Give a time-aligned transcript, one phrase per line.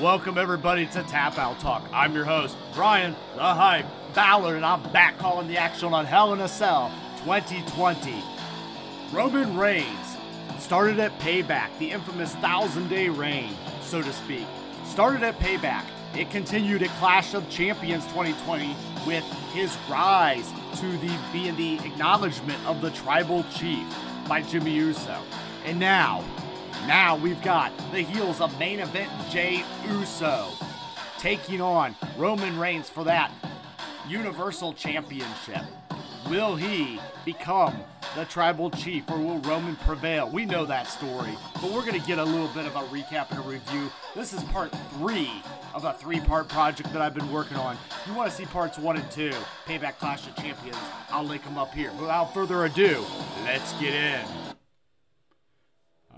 [0.00, 1.88] Welcome everybody to Tap Out Talk.
[1.90, 6.34] I'm your host, Bryan the Hype Ballard, and I'm back calling the action on Hell
[6.34, 6.92] in a Cell
[7.24, 8.22] 2020.
[9.10, 10.18] Roman Reigns
[10.58, 14.46] started at Payback, the infamous thousand day reign, so to speak.
[14.84, 15.86] Started at Payback.
[16.14, 18.76] It continued at Clash of Champions 2020
[19.06, 19.24] with
[19.54, 23.86] his rise to the being the acknowledgement of the tribal chief
[24.28, 25.22] by Jimmy Uso.
[25.64, 26.22] And now,
[26.86, 30.48] now we've got the heels of main event Jey Uso
[31.18, 33.32] taking on Roman Reigns for that
[34.08, 35.62] Universal Championship.
[36.28, 37.74] Will he become
[38.16, 40.28] the tribal chief or will Roman prevail?
[40.28, 43.30] We know that story, but we're going to get a little bit of a recap
[43.30, 43.90] and a review.
[44.14, 45.30] This is part three
[45.74, 47.76] of a three part project that I've been working on.
[48.02, 49.32] If you want to see parts one and two,
[49.66, 50.78] Payback Clash of Champions,
[51.10, 51.92] I'll link them up here.
[51.92, 53.04] Without further ado,
[53.44, 54.45] let's get in.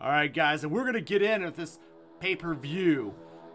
[0.01, 1.81] All right, guys, and we're going to get in with this
[2.21, 3.13] pay per view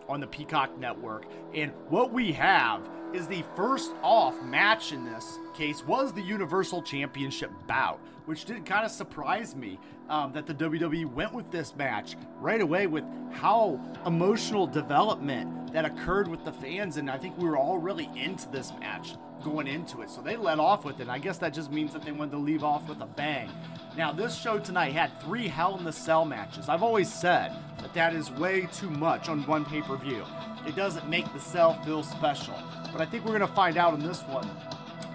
[0.09, 1.25] on the Peacock Network.
[1.53, 6.81] And what we have is the first off match in this case was the Universal
[6.81, 11.73] Championship bout, which did kind of surprise me um, that the WWE went with this
[11.77, 16.97] match right away with how emotional development that occurred with the fans.
[16.97, 20.09] And I think we were all really into this match going into it.
[20.09, 21.07] So they let off with it.
[21.07, 23.49] I guess that just means that they wanted to leave off with a bang.
[23.95, 26.67] Now, this show tonight had three Hell in the Cell matches.
[26.67, 30.25] I've always said that that is way too much on one pay per view.
[30.65, 32.55] It doesn't make the cell feel special.
[32.91, 34.49] But I think we're going to find out in this one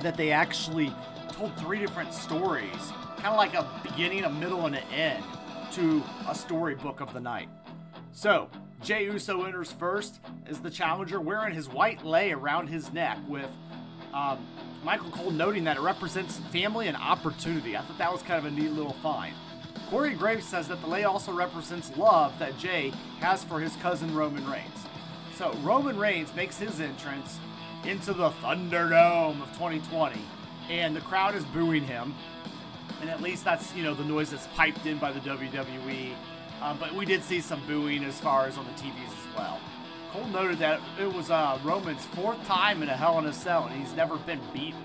[0.00, 0.92] that they actually
[1.32, 5.24] told three different stories, kind of like a beginning, a middle, and an end
[5.72, 7.48] to a storybook of the night.
[8.12, 8.48] So,
[8.80, 13.50] Jey Uso enters first as the challenger, wearing his white lei around his neck with
[14.14, 14.46] um,
[14.84, 17.76] Michael Cole noting that it represents family and opportunity.
[17.76, 19.34] I thought that was kind of a neat little find.
[19.90, 24.14] Corey Graves says that the lei also represents love that Jey has for his cousin
[24.14, 24.86] Roman Reigns.
[25.34, 27.38] So Roman Reigns makes his entrance
[27.84, 30.20] into the Thunderdome of 2020,
[30.68, 32.14] and the crowd is booing him.
[33.00, 36.12] And at least that's you know the noise that's piped in by the WWE.
[36.60, 39.60] Um, but we did see some booing as far as on the TVs as well.
[40.12, 43.66] Cole noted that it was uh, Roman's fourth time in a Hell in a Cell,
[43.66, 44.80] and he's never been beaten.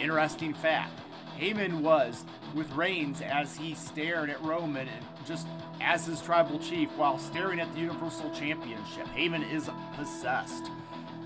[0.00, 0.92] Interesting fact.
[1.38, 5.46] Heyman was with Reigns as he stared at Roman and just
[5.80, 9.06] as his tribal chief while staring at the Universal Championship.
[9.08, 10.70] Heyman is possessed.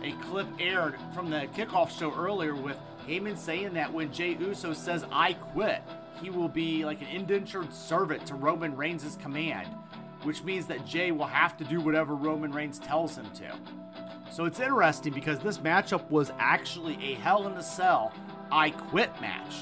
[0.02, 4.72] A clip aired from the kickoff show earlier with Heyman saying that when Jey Uso
[4.72, 5.82] says, I quit,
[6.22, 9.68] he will be like an indentured servant to Roman Reigns' command
[10.22, 13.52] which means that Jey will have to do whatever Roman Reigns tells him to.
[14.30, 18.12] So it's interesting because this matchup was actually a Hell in a Cell
[18.52, 19.54] I Quit match.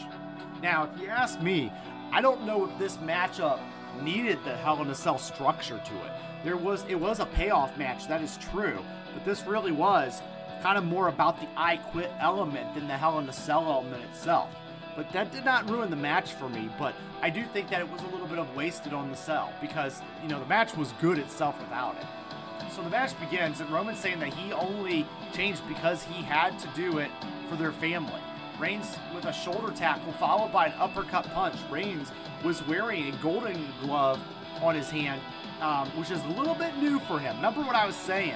[0.62, 1.72] Now, if you ask me,
[2.12, 3.60] I don't know if this matchup
[4.02, 6.12] needed the Hell in a Cell structure to it.
[6.44, 8.78] There was it was a payoff match, that is true,
[9.14, 10.22] but this really was
[10.62, 14.04] kind of more about the I Quit element than the Hell in a Cell element
[14.04, 14.50] itself.
[14.98, 16.68] But that did not ruin the match for me.
[16.76, 16.92] But
[17.22, 20.02] I do think that it was a little bit of wasted on the cell because,
[20.24, 22.72] you know, the match was good itself without it.
[22.72, 26.68] So the match begins, and Roman's saying that he only changed because he had to
[26.74, 27.12] do it
[27.48, 28.20] for their family.
[28.58, 31.54] Reigns with a shoulder tackle followed by an uppercut punch.
[31.70, 32.10] Reigns
[32.42, 34.20] was wearing a golden glove
[34.60, 35.20] on his hand,
[35.60, 37.36] um, which is a little bit new for him.
[37.36, 38.34] Remember what I was saying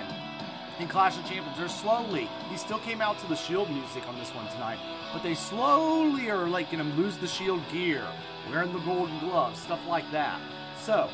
[0.78, 1.58] in Clash of Champions?
[1.58, 4.78] They're slowly, he still came out to the Shield music on this one tonight
[5.12, 8.06] but they slowly are like gonna lose the shield gear,
[8.48, 10.40] wearing the golden gloves, stuff like that.
[10.80, 11.10] So,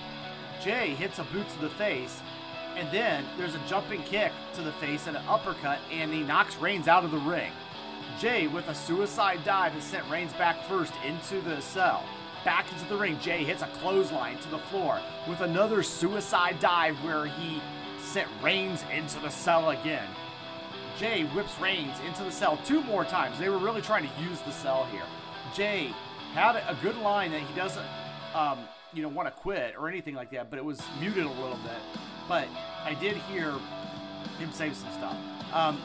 [0.63, 2.21] Jey hits a boot to the face,
[2.77, 6.57] and then there's a jumping kick to the face and an uppercut, and he knocks
[6.57, 7.51] Reigns out of the ring.
[8.19, 12.05] Jey with a suicide dive, has sent Reigns back first into the cell.
[12.45, 16.97] Back into the ring, Jey hits a clothesline to the floor with another suicide dive
[17.05, 17.61] where he
[18.09, 20.09] sent Reigns into the cell again.
[20.99, 23.39] Jey whips Reigns into the cell two more times.
[23.39, 25.03] They were really trying to use the cell here.
[25.55, 25.93] Jey
[26.33, 27.87] had a good line that he doesn't,
[28.35, 28.61] um,
[28.95, 31.59] you know, want to quit or anything like that, but it was muted a little
[31.59, 32.01] bit.
[32.27, 32.49] But
[32.83, 33.53] I did hear
[34.39, 35.17] him say some stuff.
[35.53, 35.81] Um,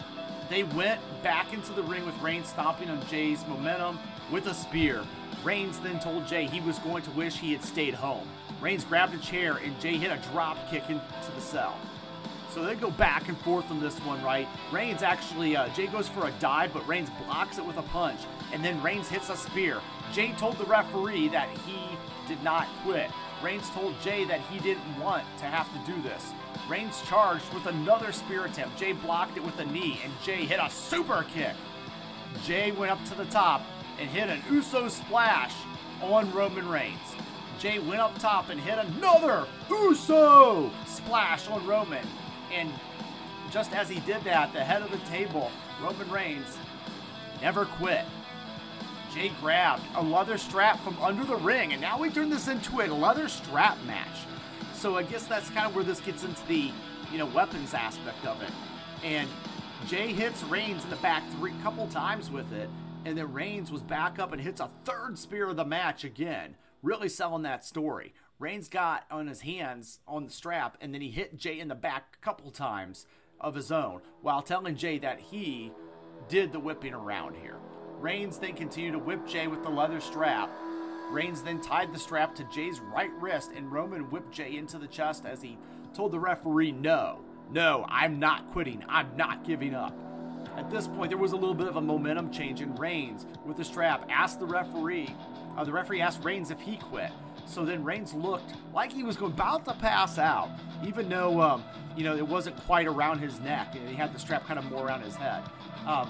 [0.50, 4.00] they went back into the ring with Reigns stomping on Jey's momentum
[4.32, 5.04] with a spear.
[5.44, 8.28] Reigns then told Jey he was going to wish he had stayed home.
[8.62, 11.78] Reigns grabbed a chair and Jey hit a drop kick into the cell.
[12.54, 14.48] So they go back and forth on this one, right?
[14.72, 18.20] Reigns actually, uh, Jey goes for a dive, but Reigns blocks it with a punch,
[18.52, 19.82] and then Reigns hits a spear.
[20.12, 21.80] Jey told the referee that he
[22.28, 23.10] did not quit.
[23.42, 26.32] Reigns told Jey that he didn't want to have to do this.
[26.70, 28.78] Reigns charged with another spear attempt.
[28.78, 31.56] Jey blocked it with a knee, and Jey hit a super kick.
[32.44, 33.64] Jey went up to the top
[34.00, 35.56] and hit an Uso splash
[36.04, 37.16] on Roman Reigns.
[37.58, 42.06] Jey went up top and hit another Uso splash on Roman
[42.54, 42.72] and
[43.52, 45.52] just as he did that, the head of the table,
[45.82, 46.58] Roman Reigns,
[47.42, 48.06] never quit.
[49.14, 52.82] Jey grabbed a leather strap from under the ring, and now we turn this into
[52.82, 54.26] a leather strap match.
[54.74, 56.72] So I guess that's kind of where this gets into the,
[57.12, 58.50] you know, weapons aspect of it.
[59.04, 59.30] And
[59.88, 62.70] Jey hits Reigns in the back three couple times with it,
[63.06, 66.56] and then Reigns was back up and hits a third spear of the match again,
[66.82, 68.14] really selling that story.
[68.44, 71.76] Reigns got on his hands on the strap, and then he hit Jey in the
[71.76, 73.06] back a couple times
[73.40, 75.72] of his own, while telling Jey that he
[76.28, 77.56] did the whipping around here.
[78.02, 80.50] Reigns then continued to whip Jey with the leather strap.
[81.10, 84.88] Reigns then tied the strap to Jey's right wrist, and Roman whipped Jey into the
[84.88, 85.58] chest as he
[85.94, 88.84] told the referee, No, no, I'm not quitting.
[88.90, 89.96] I'm not giving up.
[90.56, 93.58] At this point, there was a little bit of a momentum change, and Reigns, with
[93.58, 95.16] the strap, asked the referee.
[95.58, 97.12] Uh, the referee asked Reigns if he quit.
[97.46, 100.50] So then Reigns looked like he was about to pass out,
[100.86, 101.64] even though um,
[101.96, 103.74] you know it wasn't quite around his neck.
[103.74, 105.44] He had the strap kind of more around his head.
[105.88, 106.10] Um,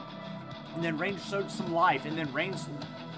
[0.76, 2.68] and then Reigns showed some life, and then Reigns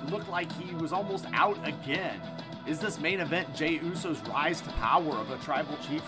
[0.10, 2.22] looked like he was almost out again.
[2.68, 6.04] Is this main event Jey Uso's rise to power of a tribal chief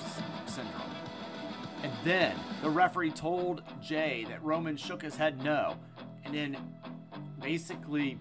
[0.45, 0.96] syndrome?
[1.83, 5.75] And then the referee told Jey that Roman shook his head no,
[6.25, 6.57] and then
[7.41, 8.17] basically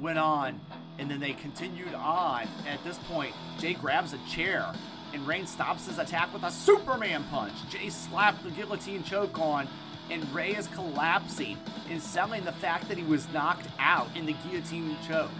[0.00, 0.60] went on,
[0.98, 2.46] and then they continued on.
[2.68, 4.72] At this point, Jey grabs a chair,
[5.14, 7.54] and Reigns stops his attack with a Superman punch.
[7.70, 9.68] Jey slapped the guillotine choke on
[10.10, 11.56] and Ray is collapsing
[11.90, 15.30] and selling the fact that he was knocked out in the guillotine choke.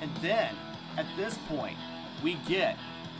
[0.00, 0.54] And then,
[0.96, 1.76] at this point,
[2.22, 2.76] we get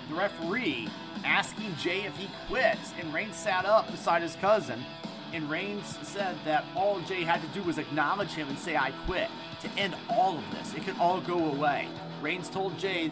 [0.09, 0.89] the referee
[1.25, 4.85] asking Jey if he quits, and Reigns sat up beside his cousin,
[5.33, 8.93] and Reigns said that all Jey had to do was acknowledge him and say, I
[9.07, 9.29] quit,
[9.63, 10.75] to end all of this.
[10.75, 11.89] It could all go away.
[12.23, 13.11] Reigns told Jey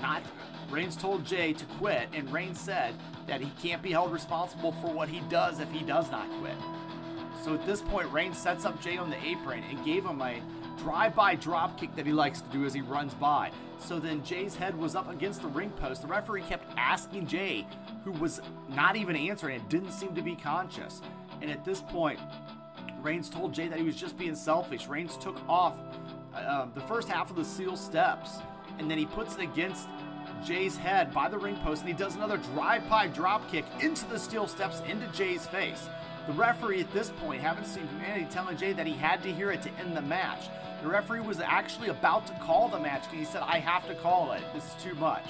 [0.00, 0.22] not
[0.70, 2.94] Reigns told Jey to quit, and Reigns said
[3.26, 6.56] that he can't be held responsible for what he does if he does not quit.
[7.44, 10.40] So at this point, Reigns sets up Jey on the apron and gave him a
[10.82, 13.50] drive-by drop kick that he likes to do as he runs by.
[13.78, 16.02] So then Jey's head was up against the ring post.
[16.02, 17.66] The referee kept asking Jey,
[18.04, 21.00] who was not even answering, it didn't seem to be conscious.
[21.40, 22.20] And at this point,
[23.00, 24.86] Reigns told Jey that he was just being selfish.
[24.86, 25.76] Reigns took off
[26.34, 28.38] uh, the first half of the steel steps,
[28.78, 29.88] and then he puts it against
[30.44, 34.18] Jey's head by the ring post, and he does another drive-by drop kick into the
[34.18, 35.88] steel steps into Jey's face.
[36.26, 39.50] The referee at this point haven't seen humanity telling Jey that he had to hear
[39.50, 40.48] it to end the match.
[40.82, 43.94] The referee was actually about to call the match and he said, I have to
[43.94, 44.42] call it.
[44.52, 45.24] This is too much.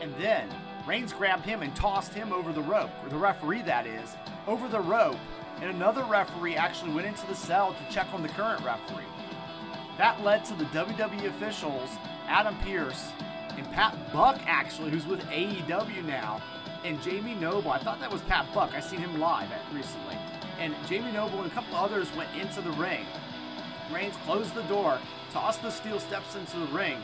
[0.00, 0.48] And then
[0.86, 4.16] Reigns grabbed him and tossed him over the rope, or the referee that is,
[4.46, 5.18] over the rope.
[5.60, 9.04] And another referee actually went into the cell to check on the current referee.
[9.96, 11.90] That led to the WWE officials,
[12.26, 13.12] Adam Pearce,
[13.56, 16.42] and Pat Buck, actually, who's with AEW now,
[16.84, 17.70] and Jamie Noble.
[17.70, 18.74] I thought that was Pat Buck.
[18.74, 20.16] I seen him live recently.
[20.58, 23.06] And Jamie Noble and a couple others went into the ring.
[23.92, 24.98] Reigns closed the door,
[25.32, 26.98] tossed the steel steps into the ring.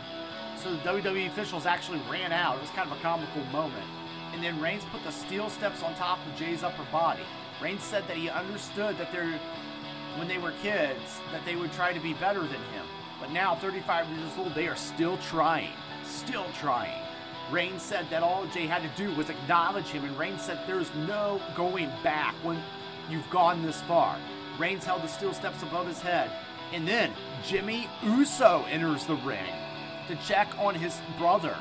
[0.57, 2.57] So the WWE officials actually ran out.
[2.57, 3.87] It was kind of a comical moment.
[4.33, 7.23] And then Reigns put the steel steps on top of Jey's upper body.
[7.63, 9.41] Reigns said that he understood that they're,
[10.17, 12.87] when they were kids, that they would try to be better than him.
[13.21, 15.73] But now, 35 years old, they are still trying
[16.11, 17.01] still trying.
[17.51, 20.93] Reigns said that all Jey had to do was acknowledge him, and Reigns said there's
[20.95, 22.63] no going back when
[23.09, 24.17] you've gone this far.
[24.59, 26.31] Reigns held the steel steps above his head,
[26.73, 27.13] and then
[27.45, 29.53] Jimmy Uso enters the ring
[30.09, 31.57] to check on his brother.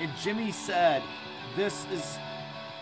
[0.00, 1.02] And Jimmy said,
[1.56, 2.18] "This is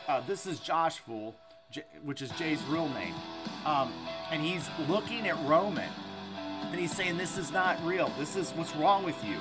[0.08, 1.34] uh, this is Josh Fool,
[1.70, 3.14] J- which is Jey's real name,
[3.64, 3.92] um,
[4.30, 5.90] and he's looking at Roman,
[6.70, 8.12] and he's saying, "This is not real.
[8.18, 9.38] This is what's wrong with you."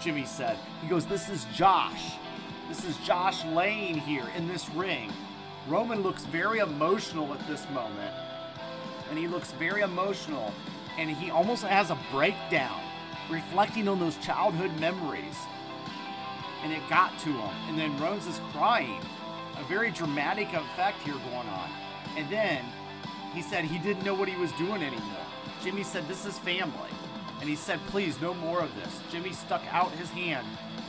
[0.00, 0.58] Jimmy said.
[0.82, 2.12] He goes, This is Josh.
[2.68, 5.12] This is Josh Lane here in this ring.
[5.68, 8.14] Roman looks very emotional at this moment.
[9.10, 10.52] And he looks very emotional.
[10.98, 12.80] And he almost has a breakdown,
[13.30, 15.38] reflecting on those childhood memories.
[16.62, 17.54] And it got to him.
[17.68, 19.00] And then Rose is crying.
[19.58, 21.70] A very dramatic effect here going on.
[22.16, 22.64] And then
[23.32, 25.26] he said he didn't know what he was doing anymore.
[25.62, 26.90] Jimmy said, This is family
[27.40, 30.46] and he said, "Please, no more of this." Jimmy stuck out his hand,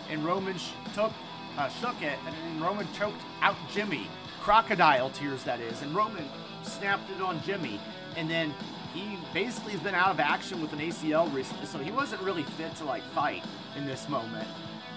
[0.09, 1.11] and Roman sh- took,
[1.57, 4.07] uh, shook it, and Roman choked out Jimmy,
[4.41, 6.27] crocodile tears that is, and Roman
[6.63, 7.79] snapped it on Jimmy,
[8.15, 8.53] and then
[8.93, 12.43] he basically has been out of action with an ACL recently, so he wasn't really
[12.43, 13.43] fit to like fight
[13.77, 14.47] in this moment.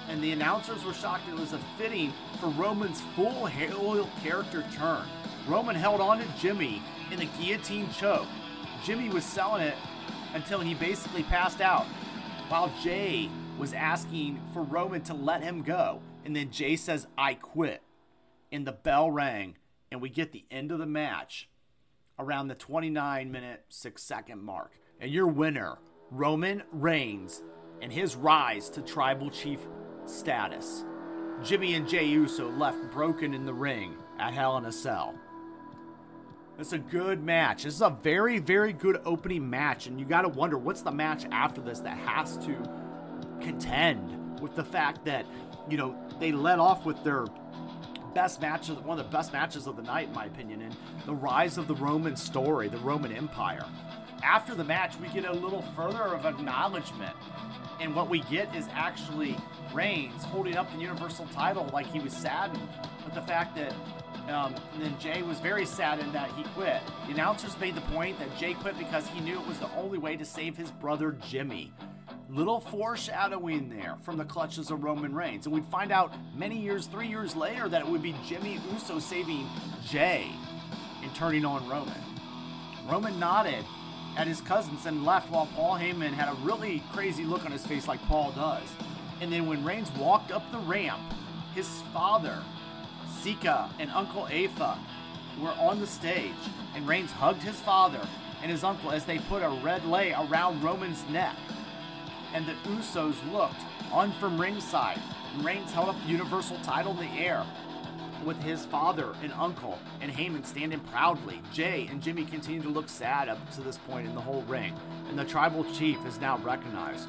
[0.08, 5.04] And the announcers were shocked it was a fitting for Roman's full heel character turn.
[5.46, 8.26] Roman held on to Jimmy in a guillotine choke.
[8.84, 9.74] Jimmy was selling it
[10.34, 11.86] until he basically passed out
[12.48, 16.00] while Jey was asking for Roman to let him go.
[16.24, 17.82] And then Jey says, I quit.
[18.50, 19.56] And the bell rang,
[19.90, 21.48] and we get the end of the match.
[22.22, 24.72] Around the 29 minute 6 second mark.
[25.00, 25.78] And your winner,
[26.10, 27.42] Roman Reigns,
[27.80, 29.60] and his rise to tribal chief
[30.06, 30.84] status.
[31.42, 35.14] Jimmy and Jey Uso left broken in the ring at Hell in a Cell.
[36.58, 37.64] It's a good match.
[37.64, 40.92] This is a very, very good opening match, and you got to wonder what's the
[40.92, 42.56] match after this that has to
[43.40, 45.26] contend with the fact that,
[45.68, 47.24] you know, they led off with their
[48.14, 50.76] best match, of one of the best matches of the night, in my opinion, and
[51.06, 53.64] the rise of the Roman story, the Roman Empire.
[54.22, 57.16] After the match, we get a little further of acknowledgement,
[57.80, 59.36] and what we get is actually
[59.72, 62.68] Reigns holding up the Universal title like he was saddened
[63.04, 63.72] with the fact that
[64.28, 66.80] um, and then Jey was very saddened that he quit.
[67.06, 69.98] The announcers made the point that Jey quit because he knew it was the only
[69.98, 71.72] way to save his brother Jimmy.
[72.34, 75.44] Little foreshadowing there from the clutches of Roman Reigns.
[75.44, 78.98] And we'd find out many years, three years later, that it would be Jimmy Uso
[79.00, 79.46] saving
[79.86, 80.30] Jey
[81.02, 81.92] and turning on Roman.
[82.88, 83.66] Roman nodded
[84.16, 87.66] at his cousins and left while Paul Heyman had a really crazy look on his
[87.66, 88.66] face, like Paul does.
[89.20, 91.02] And then when Reigns walked up the ramp,
[91.54, 92.42] his father
[93.20, 94.78] Sika and Uncle Afa
[95.38, 96.32] were on the stage,
[96.74, 98.00] and Reigns hugged his father
[98.42, 101.36] and his uncle as they put a red lei around Roman's neck.
[102.34, 103.62] And the Usos looked
[103.92, 105.00] on from ringside.
[105.40, 107.44] Reigns held up the Universal title in the air
[108.24, 111.42] with his father and uncle and Heyman standing proudly.
[111.52, 114.74] Jey and Jimmy continue to look sad up to this point in the whole ring,
[115.08, 117.08] and the tribal chief is now recognized.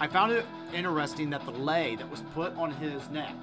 [0.00, 3.34] I found it interesting that the lei that was put on his neck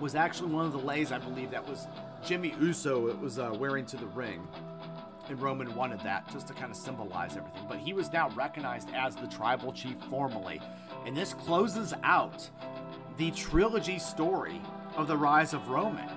[0.00, 1.86] was actually one of the leis I believe, that was
[2.24, 4.46] Jimmy Uso it was uh, wearing to the ring.
[5.28, 7.64] And Roman wanted that just to kind of symbolize everything.
[7.68, 10.60] But he was now recognized as the tribal chief formally.
[11.06, 12.48] And this closes out
[13.16, 14.60] the trilogy story
[14.96, 16.08] of the rise of Roman.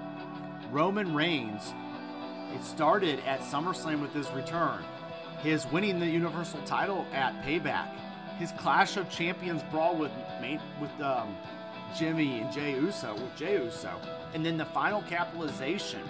[0.71, 1.73] Roman Reigns,
[2.53, 4.83] it started at SummerSlam with his return,
[5.39, 7.95] his winning the Universal title at Payback,
[8.37, 10.11] his Clash of Champions brawl with
[10.81, 11.35] with um,
[11.97, 13.91] Jimmy and Jey Uso with Jey Uso.
[14.33, 16.01] And then the final capitalization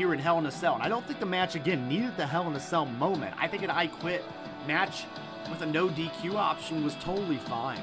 [0.00, 0.72] here in Hell in a Cell.
[0.76, 3.34] And I don't think the match, again, needed the Hell in a Cell moment.
[3.38, 4.24] I think an I Quit
[4.66, 5.04] match
[5.50, 7.82] with a no DQ option was totally fine.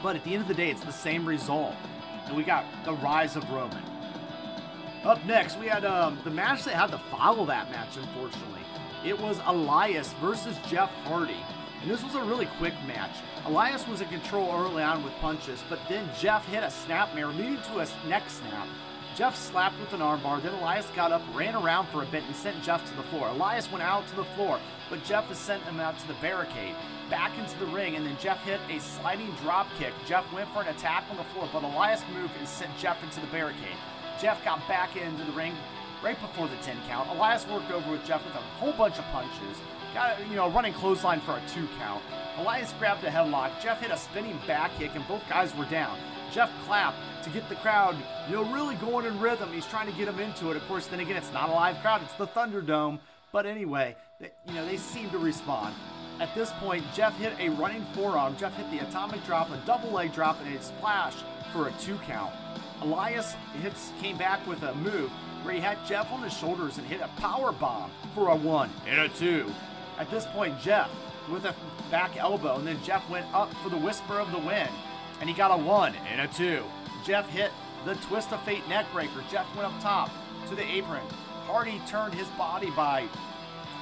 [0.00, 1.74] But at the end of the day, it's the same result.
[2.26, 3.82] And we got the rise of Roman.
[5.02, 8.60] Up next, we had um, the match that had to follow that match, unfortunately.
[9.04, 11.42] It was Elias versus Jeff Hardy.
[11.82, 13.16] And this was a really quick match.
[13.44, 17.60] Elias was in control early on with punches, but then Jeff hit a snapmare leading
[17.62, 18.68] to a neck snap.
[19.14, 22.34] Jeff slapped with an armbar, then Elias got up, ran around for a bit, and
[22.34, 23.28] sent Jeff to the floor.
[23.28, 24.58] Elias went out to the floor,
[24.90, 26.74] but Jeff has sent him out to the barricade,
[27.08, 29.92] back into the ring, and then Jeff hit a sliding drop kick.
[30.04, 33.20] Jeff went for an attack on the floor, but Elias moved and sent Jeff into
[33.20, 33.76] the barricade.
[34.20, 35.54] Jeff got back into the ring
[36.02, 37.08] right before the 10 count.
[37.10, 39.60] Elias worked over with Jeff with a whole bunch of punches.
[39.94, 42.02] Got, you know, running clothesline for a two count.
[42.38, 43.62] Elias grabbed a headlock.
[43.62, 45.96] Jeff hit a spinning back kick, and both guys were down.
[46.34, 47.96] Jeff clapped to get the crowd,
[48.28, 49.52] you know, really going in rhythm.
[49.52, 50.56] He's trying to get them into it.
[50.56, 52.98] Of course, then again, it's not a live crowd, it's the Thunderdome.
[53.30, 55.76] But anyway, they, you know, they seem to respond.
[56.18, 58.36] At this point, Jeff hit a running forearm.
[58.36, 61.14] Jeff hit the atomic drop, a double leg drop, and a splash
[61.52, 62.32] for a two count.
[62.80, 65.10] Elias hits came back with a move
[65.44, 68.70] where he had Jeff on his shoulders and hit a power bomb for a one
[68.88, 69.52] and a two.
[69.98, 70.90] At this point, Jeff
[71.30, 71.54] with a
[71.92, 74.70] back elbow, and then Jeff went up for the whisper of the wind,
[75.24, 76.62] and he got a one and a two.
[77.02, 77.50] Jeff hit
[77.86, 79.26] the twist of fate neckbreaker.
[79.30, 80.10] Jeff went up top
[80.50, 81.00] to the apron.
[81.46, 83.08] Hardy turned his body by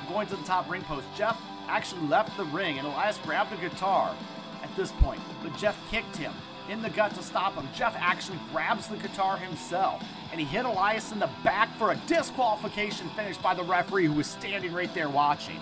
[0.09, 1.05] going to the top ring post.
[1.17, 4.15] Jeff actually left the ring, and Elias grabbed a guitar
[4.63, 6.33] at this point, but Jeff kicked him
[6.69, 7.69] in the gut to stop him.
[7.75, 11.97] Jeff actually grabs the guitar himself, and he hit Elias in the back for a
[12.07, 15.59] disqualification finish by the referee who was standing right there watching.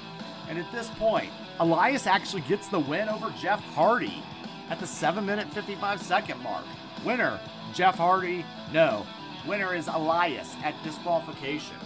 [0.47, 4.23] And at this point, Elias actually gets the win over Jeff Hardy
[4.71, 6.65] at the 7 minute 55 second mark.
[7.05, 7.39] Winner,
[7.75, 8.45] Jeff Hardy.
[8.73, 9.07] No,
[9.47, 11.77] winner is Elias at disqualification.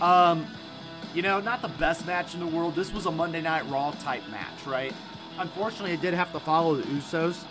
[0.00, 0.46] Um,
[1.14, 2.74] you know, not the best match in the world.
[2.74, 4.92] This was a Monday Night Raw type match, right?
[5.38, 7.44] Unfortunately, it did have to follow the Usos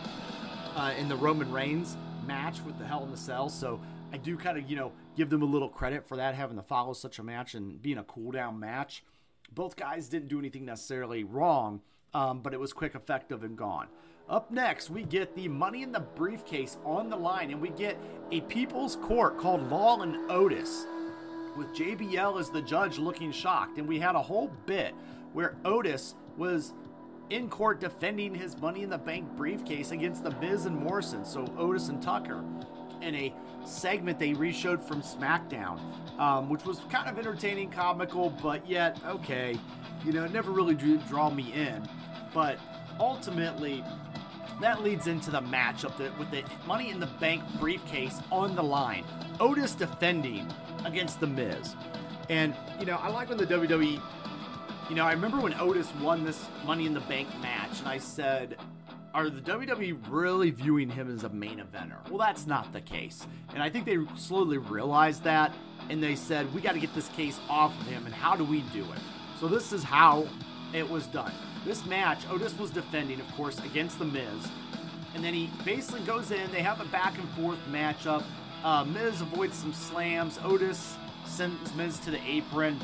[0.76, 3.80] uh, in the Roman Reigns match with the Hell in the Cell, so
[4.12, 6.64] I do kind of, you know, give them a little credit for that, having to
[6.64, 9.04] follow such a match and being a cool down match.
[9.52, 11.82] Both guys didn't do anything necessarily wrong,
[12.14, 13.88] um, but it was quick, effective, and gone.
[14.30, 17.98] Up next, we get the money in the briefcase on the line, and we get
[18.30, 20.86] a people's court called Law and Otis,
[21.56, 23.78] with JBL as the judge looking shocked.
[23.78, 24.94] And we had a whole bit
[25.32, 26.74] where Otis was
[27.30, 31.46] in court defending his money in the bank briefcase against the Miz and Morrison, so
[31.58, 32.44] Otis and Tucker.
[33.02, 35.80] in a segment they reshowed from SmackDown,
[36.20, 39.58] um, which was kind of entertaining, comical, but yet okay.
[40.04, 41.88] You know, it never really drew draw me in.
[42.34, 42.60] But
[43.00, 43.84] ultimately,
[44.62, 48.64] that leads into the matchup that, with the Money in the Bank briefcase on the
[48.64, 49.04] line.
[49.40, 50.48] Otis defending
[50.86, 51.76] against The Miz.
[52.30, 54.02] And, you know, I like when the WWE,
[54.90, 58.00] you know, I remember when Otis won this Money in the Bank match, and I
[58.00, 58.58] said,
[59.14, 62.08] are the WWE really viewing him as a main eventer?
[62.10, 63.26] Well, that's not the case.
[63.54, 65.54] And I think they slowly realized that,
[65.90, 68.44] and they said, we got to get this case off of him, and how do
[68.44, 69.00] we do it?
[69.40, 70.28] So this is how
[70.74, 71.34] it was done.
[71.68, 74.48] This match, Otis was defending, of course, against The Miz.
[75.14, 76.50] And then he basically goes in.
[76.54, 78.24] They have a back and forth matchup.
[78.64, 80.40] Uh, Miz avoids some slams.
[80.46, 80.96] Otis
[81.26, 82.80] sends Miz to the apron.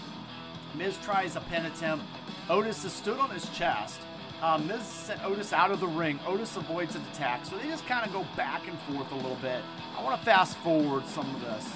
[0.76, 2.04] Miz tries a pin attempt.
[2.50, 4.02] Otis is stood on his chest.
[4.42, 6.20] Uh, Miz sent Otis out of the ring.
[6.28, 7.46] Otis avoids an attack.
[7.46, 9.62] So they just kind of go back and forth a little bit.
[9.98, 11.72] I want to fast forward some of this.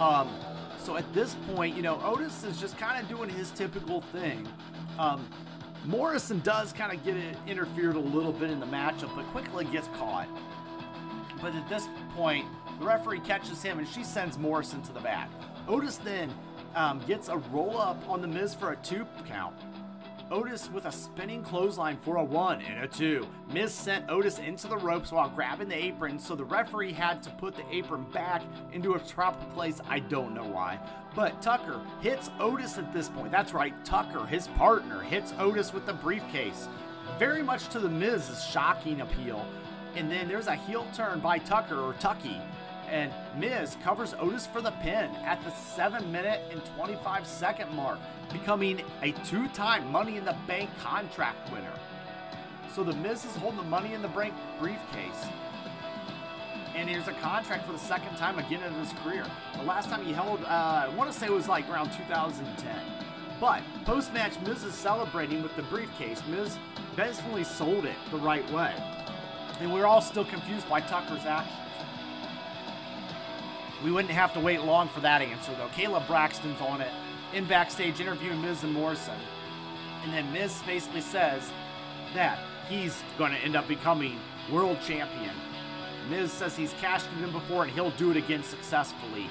[0.00, 0.28] Um,
[0.76, 4.48] so at this point, you know, Otis is just kind of doing his typical thing.
[4.98, 5.24] Um,
[5.88, 7.16] Morrison does kind of get
[7.46, 10.28] interfered a little bit in the matchup, but quickly gets caught.
[11.40, 12.44] But at this point,
[12.78, 15.30] the referee catches him and she sends Morrison to the back.
[15.66, 16.30] Otis then
[16.74, 19.54] um, gets a roll up on the Miz for a two count.
[20.30, 23.26] Otis with a spinning clothesline for a one and a two.
[23.52, 27.30] Miz sent Otis into the ropes while grabbing the apron, so the referee had to
[27.30, 28.42] put the apron back
[28.72, 29.80] into a proper place.
[29.88, 30.78] I don't know why.
[31.14, 33.32] But Tucker hits Otis at this point.
[33.32, 36.68] That's right, Tucker, his partner, hits Otis with the briefcase.
[37.18, 39.46] Very much to the Miz's shocking appeal.
[39.96, 42.40] And then there's a heel turn by Tucker or Tucky
[42.90, 47.98] and Miz covers Otis for the pin at the 7 minute and 25 second mark,
[48.32, 51.72] becoming a two time Money in the Bank contract winner.
[52.74, 55.26] So the Miz is holding the Money in the Bank briefcase.
[56.74, 59.26] And here's a contract for the second time again in his career.
[59.56, 62.76] The last time he held, uh, I want to say it was like around 2010.
[63.40, 66.22] But post match, Miz is celebrating with the briefcase.
[66.28, 66.56] Miz
[66.96, 68.74] basically sold it the right way.
[69.60, 71.67] And we're all still confused by Tucker's actions.
[73.84, 75.68] We wouldn't have to wait long for that answer, though.
[75.68, 76.90] Kayla Braxton's on it
[77.32, 79.14] in backstage interviewing Miz and Morrison.
[80.02, 81.50] And then Miz basically says
[82.14, 82.38] that
[82.68, 84.18] he's going to end up becoming
[84.50, 85.34] world champion.
[86.10, 89.28] Miz says he's cashed it in before and he'll do it again successfully.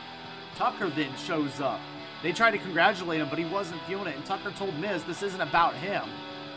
[0.56, 1.82] Tucker then shows up.
[2.24, 4.16] They tried to congratulate him, but he wasn't feeling it.
[4.16, 6.04] And Tucker told Miz this isn't about him.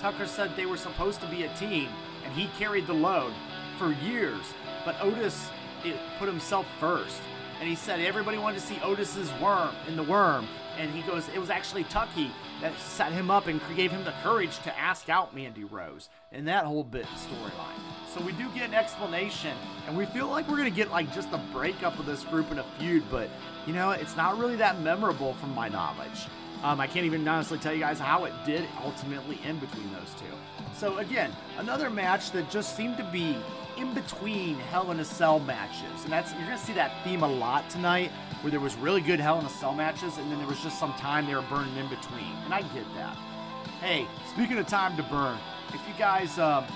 [0.00, 1.88] Tucker said they were supposed to be a team,
[2.24, 3.35] and he carried the load
[3.79, 4.55] for years.
[4.85, 5.50] But Otis
[5.85, 7.20] it, put himself first
[7.61, 11.29] and he said everybody wanted to see Otis's worm in the worm, and he goes,
[11.29, 12.31] it was actually Tucky
[12.62, 16.49] that set him up and gave him the courage to ask out Mandy Rose, and
[16.49, 17.79] that whole bit storyline.
[18.14, 21.33] So we do get an explanation, and we feel like we're gonna get like just
[21.33, 23.29] a breakup of this group in a feud, but
[23.66, 26.27] you know, it's not really that memorable from my knowledge.
[26.62, 30.14] Um, I can't even honestly tell you guys how it did ultimately end between those
[30.18, 30.27] two.
[30.75, 33.37] So again, another match that just seemed to be
[33.76, 36.04] in between Hell in a Cell matches.
[36.04, 38.11] And that's you're gonna see that theme a lot tonight,
[38.42, 40.78] where there was really good Hell in a Cell matches, and then there was just
[40.78, 42.35] some time they were burning in between.
[42.44, 43.16] And I get that.
[43.80, 45.38] Hey, speaking of time to burn,
[45.72, 46.66] if you guys uh,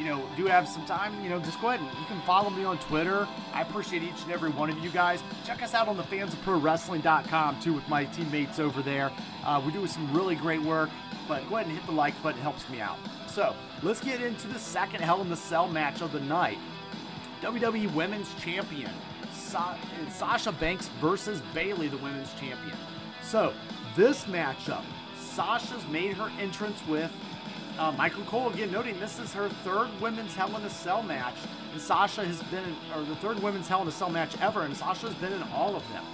[0.00, 2.48] you know, do have some time, you know, just go ahead and you can follow
[2.48, 3.28] me on Twitter.
[3.52, 5.22] I appreciate each and every one of you guys.
[5.44, 9.12] Check us out on the fansofprowrestling.com too with my teammates over there.
[9.44, 10.88] Uh, we do some really great work,
[11.28, 12.98] but go ahead and hit the like button, it helps me out.
[13.30, 16.58] So let's get into the second Hell in the Cell match of the night.
[17.42, 18.90] WWE Women's Champion
[19.32, 19.76] Sa-
[20.10, 22.76] Sasha Banks versus Bayley, the Women's Champion.
[23.22, 23.52] So
[23.96, 24.82] this matchup,
[25.16, 27.12] Sasha's made her entrance with
[27.78, 31.36] uh, Michael Cole again noting this is her third women's Hell in a Cell match,
[31.72, 34.62] and Sasha has been, in, or the third women's Hell in a Cell match ever,
[34.62, 36.04] and Sasha's been in all of them.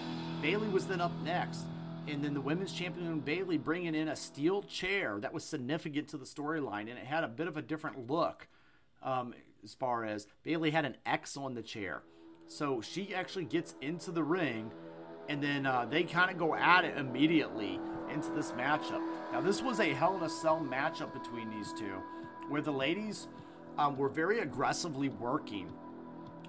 [0.43, 1.61] Bayley was then up next
[2.09, 6.17] and then the women's champion Bayley bringing in a steel chair that was significant to
[6.17, 8.49] the storyline, and it had a bit of a different look
[9.03, 12.03] um, as far as Bayley had an X on the chair.
[12.49, 14.71] So she actually gets into the ring,
[15.29, 17.81] and then uh, they kind of go at it immediately
[18.13, 19.03] into this matchup.
[19.33, 22.01] Now, this was a Hell in a Cell matchup between these two,
[22.49, 23.27] where the ladies
[23.79, 25.73] um, were very aggressively working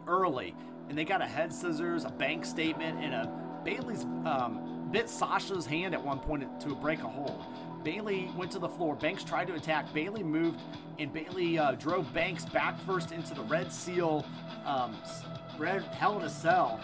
[0.08, 0.56] early,
[0.88, 3.32] and they got a head scissors, a bank statement, and a
[3.66, 7.44] Bayley's um, bit Sasha's hand at one point to break a hold.
[7.84, 8.96] Bayley went to the floor.
[8.96, 9.94] Banks tried to attack.
[9.94, 10.60] Bayley moved,
[11.00, 14.26] and Bayley uh, drove Banks back first into the Red Seal,
[14.66, 14.96] um,
[15.58, 16.80] Red Hell in a Cell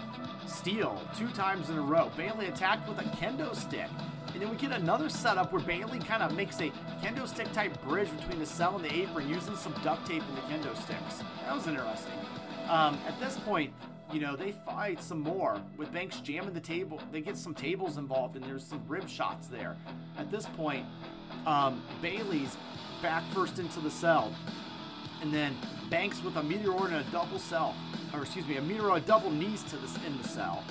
[0.45, 2.11] steel two times in a row.
[2.15, 3.89] Bayley attacked with a kendo stick.
[4.33, 7.79] And then we get another setup where Bayley kind of makes a kendo stick type
[7.83, 11.23] bridge between the cell and the apron using some duct tape and the kendo sticks.
[11.45, 12.13] That was interesting.
[12.67, 13.73] Um, at this point,
[14.13, 17.01] you know, they fight some more with Banks jamming the table.
[17.11, 19.75] They get some tables involved, and there's some rib shots there.
[20.17, 20.85] At this point,
[21.47, 22.55] um, Bayley's
[23.01, 24.33] back first into the cell,
[25.21, 25.57] and then
[25.89, 27.75] Banks with a meteor and a double cell,
[28.13, 30.63] or excuse me, a meteor a double knees to this in the cell.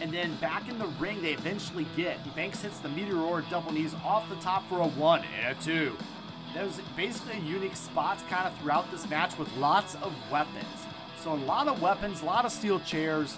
[0.00, 2.18] And then back in the ring, they eventually get.
[2.34, 5.62] Banks hits the meteor or double knees off the top for a one and a
[5.62, 5.96] two.
[6.54, 10.85] Was basically a unique spots kind of throughout this match with lots of weapons.
[11.22, 13.36] So a lot of weapons, a lot of steel chairs,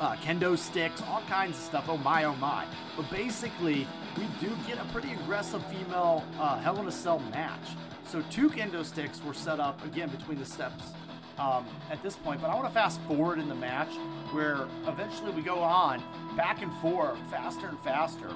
[0.00, 1.84] uh, kendo sticks, all kinds of stuff.
[1.88, 2.66] Oh my, oh my.
[2.96, 7.76] But basically, we do get a pretty aggressive female uh, Hell in a Cell match.
[8.06, 10.92] So two kendo sticks were set up again between the steps
[11.38, 12.40] um, at this point.
[12.40, 13.92] But I want to fast forward in the match
[14.32, 16.02] where eventually we go on
[16.36, 18.30] back and forth, faster and faster,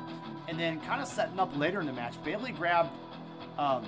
[0.49, 2.15] and then kind of setting up later in the match.
[2.25, 2.91] Bayley grabbed.
[3.59, 3.85] Um,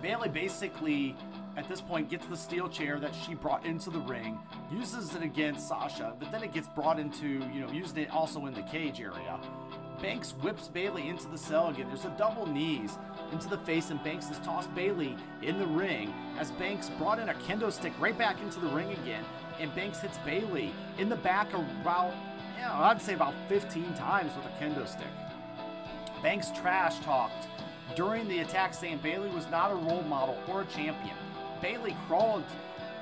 [0.00, 1.16] Bayley basically
[1.56, 4.38] at this point gets the steel chair that she brought into the ring,
[4.70, 8.46] uses it against Sasha, but then it gets brought into, you know, using it also
[8.46, 9.38] in the cage area.
[10.00, 11.86] Banks whips Bayley into the cell again.
[11.88, 12.98] There's a double knees
[13.30, 17.28] into the face, and Banks has tossed Bayley in the ring as Banks brought in
[17.28, 19.24] a kendo stick right back into the ring again.
[19.60, 22.14] And Banks hits Bayley in the back about,
[22.56, 25.06] you know, I'd say about 15 times with a kendo stick.
[26.20, 27.46] Banks trash talked
[27.94, 31.16] during the attack, saying Bayley was not a role model or a champion.
[31.62, 32.44] Bayley crawled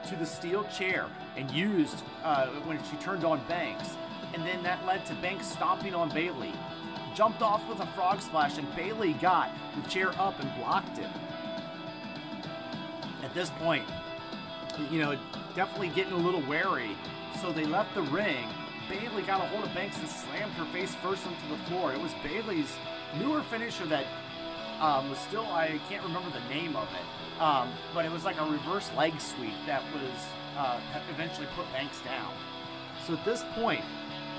[0.07, 3.97] to the steel chair and used uh, when she turned on Banks,
[4.35, 6.53] and then that led to Banks stomping on Bayley.
[7.15, 11.09] Jumped off with a frog splash, and Bayley got the chair up and blocked it.
[13.25, 13.85] At this point,
[14.91, 15.19] you know,
[15.57, 16.97] definitely getting a little wary,
[17.41, 18.47] so they left the ring.
[18.89, 21.93] Bayley got a hold of Banks and slammed her face first onto the floor.
[21.93, 22.77] It was Bayley's
[23.19, 24.05] newer finisher that
[24.81, 28.39] um, was still, I can't remember the name of it, um, but it was like
[28.41, 30.27] a reverse leg sweep that was
[30.57, 30.79] uh,
[31.11, 32.33] eventually put Banks down.
[33.07, 33.83] So at this point,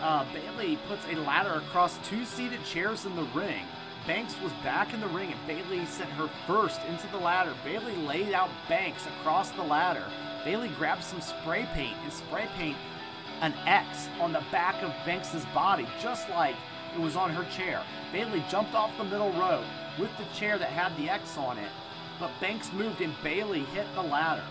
[0.02, 3.66] uh, Bayley puts a ladder across two seated chairs in the ring.
[4.08, 7.54] Banks was back in the ring and Bayley sent her first into the ladder.
[7.64, 10.06] Bayley laid out Banks across the ladder.
[10.44, 12.78] Bayley grabbed some spray paint and spray paint
[13.42, 16.56] an X on the back of Banks's body, just like
[16.96, 17.84] it was on her chair.
[18.12, 19.66] Bayley jumped off the middle rope
[20.00, 21.70] with the chair that had the X on it,
[22.22, 24.44] but Banks moved and Bayley hit the ladder.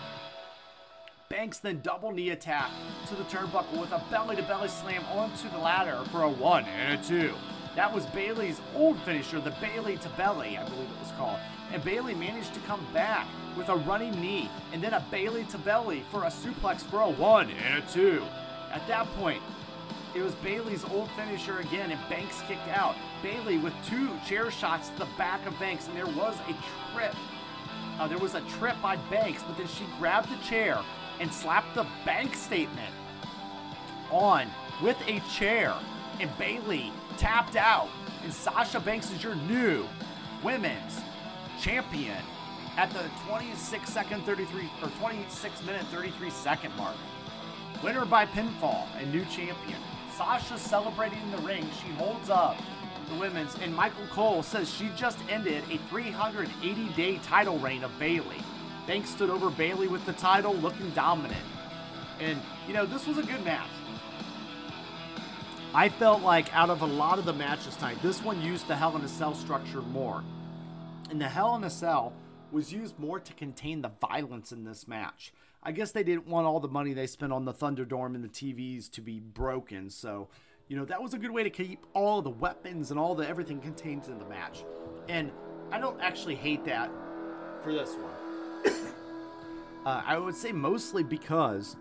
[1.29, 2.69] Banks then double knee attack
[3.07, 6.65] to the turnbuckle with a belly to belly slam onto the ladder for a one
[6.65, 7.33] and a two.
[7.77, 11.39] That was Bayley's old finisher, the Bayley to belly, I believe it was called.
[11.71, 15.57] And Bayley managed to come back with a running knee and then a Bayley to
[15.57, 18.21] belly for a suplex for a one and a two.
[18.73, 19.41] At that point,
[20.13, 22.95] it was Bayley's old finisher again, and Banks kicked out.
[23.23, 27.15] Bayley with two chair shots to the back of Banks, and there was a trip.
[28.01, 30.79] Uh, there was a trip by Banks, but then she grabbed the chair
[31.19, 32.91] and slapped the bank statement
[34.09, 34.47] on
[34.81, 35.75] with a chair,
[36.19, 37.89] and Bayley tapped out.
[38.23, 39.85] And Sasha Banks is your new
[40.41, 40.99] women's
[41.61, 42.17] champion
[42.75, 46.95] at the 26 second 33 or 26 minute 33 second mark.
[47.83, 49.77] Winner by pinfall and new champion.
[50.17, 51.69] Sasha celebrating in the ring.
[51.83, 52.57] She holds up
[53.11, 57.91] the women's, and Michael Cole says she just ended a 380 day title reign of
[57.99, 58.37] Bayley.
[58.87, 61.45] Banks stood over Bayley with the title, looking dominant.
[62.19, 63.69] And, you know, this was a good match.
[65.73, 68.75] I felt like out of a lot of the matches tonight, this one used the
[68.75, 70.23] Hell in a Cell structure more.
[71.09, 72.13] And the Hell in a Cell
[72.51, 75.33] was used more to contain the violence in this match.
[75.63, 78.27] I guess they didn't want all the money they spent on the Thunderdome and the
[78.27, 80.27] TVs to be broken, so
[80.71, 83.27] you know that was a good way to keep all the weapons and all the
[83.27, 84.63] everything contained in the match.
[85.09, 85.29] And
[85.69, 86.89] I don't actually hate that
[87.61, 88.73] for this one.
[89.85, 91.75] uh, I would say mostly because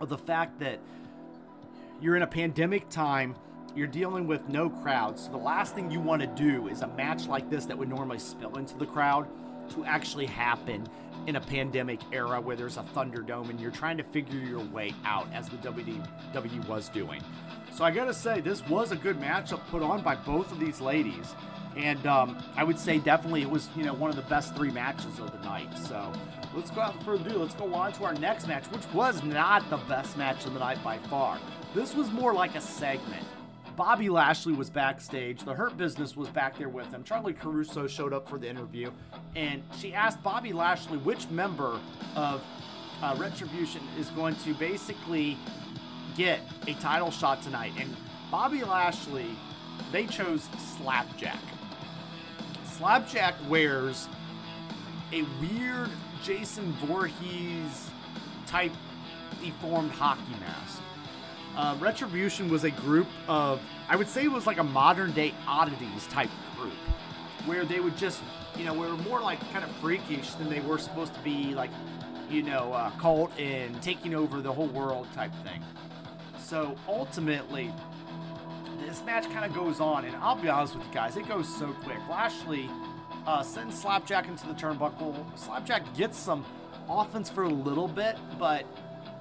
[0.00, 0.78] of the fact that
[2.00, 3.34] you're in a pandemic time
[3.74, 5.18] you're dealing with no crowd.
[5.18, 7.88] So the last thing you want to do is a match like this that would
[7.88, 9.26] normally spill into the crowd
[9.70, 10.86] to actually happen
[11.26, 14.94] in a pandemic era where there's a Thunderdome and you're trying to figure your way
[15.04, 17.22] out as the WWE was doing.
[17.72, 20.80] So I gotta say, this was a good matchup put on by both of these
[20.80, 21.34] ladies.
[21.76, 24.70] And um, I would say definitely it was, you know, one of the best three
[24.70, 25.76] matches of the night.
[25.78, 26.12] So
[26.54, 27.38] let's go out further ado.
[27.38, 30.58] Let's go on to our next match, which was not the best match of the
[30.58, 31.38] night by far.
[31.74, 33.24] This was more like a segment.
[33.80, 35.42] Bobby Lashley was backstage.
[35.42, 37.02] The Hurt Business was back there with him.
[37.02, 38.90] Charly Caruso showed up for the interview,
[39.34, 41.80] and she asked Bobby Lashley which member
[42.14, 42.44] of
[43.00, 45.38] uh, Retribution is going to basically
[46.14, 47.72] get a title shot tonight.
[47.78, 47.96] And
[48.30, 49.30] Bobby Lashley,
[49.92, 51.40] they chose Slapjack.
[52.64, 54.10] Slapjack wears
[55.10, 55.88] a weird
[56.22, 57.90] Jason Voorhees
[58.46, 58.72] type
[59.42, 60.82] deformed hockey mask.
[61.60, 65.34] Uh, Retribution was a group of, I would say it was like a modern day
[65.46, 66.72] oddities type group,
[67.44, 68.22] where they would just,
[68.56, 71.54] you know, we were more like kind of freakish than they were supposed to be
[71.54, 71.68] like,
[72.30, 75.62] you know, uh, cult and taking over the whole world type thing.
[76.38, 77.70] So ultimately,
[78.86, 81.46] this match kind of goes on, and I'll be honest with you guys, it goes
[81.58, 81.98] so quick.
[82.08, 82.70] Lashley
[83.26, 85.14] uh, sends Slapjack into the turnbuckle.
[85.38, 86.42] Slapjack gets some
[86.88, 88.64] offense for a little bit, but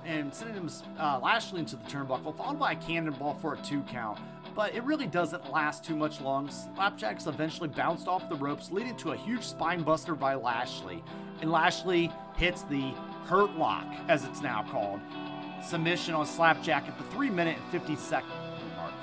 [0.09, 0.69] and sending him
[0.99, 4.19] uh, Lashley into the turnbuckle, followed by a cannonball for a two count.
[4.55, 6.49] But it really doesn't last too much long.
[6.49, 11.03] Slapjack's eventually bounced off the ropes, leading to a huge spine buster by Lashley.
[11.41, 12.91] And Lashley hits the
[13.25, 14.99] Hurt Lock, as it's now called,
[15.63, 18.29] submission on Slapjack at the 3 minute and 50 second
[18.75, 18.93] mark.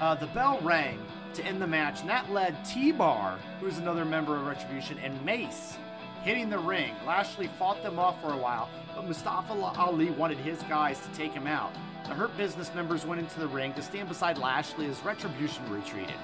[0.00, 1.00] Uh, the bell rang
[1.34, 5.22] to end the match, and that led T Bar, who's another member of Retribution, and
[5.24, 5.76] Mace
[6.22, 6.94] hitting the ring.
[7.06, 11.32] Lashley fought them off for a while, but Mustafa Ali wanted his guys to take
[11.32, 11.72] him out.
[12.04, 16.14] The Hurt Business members went into the ring to stand beside Lashley as Retribution retreated.